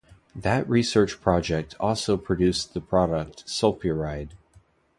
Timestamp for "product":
2.81-3.45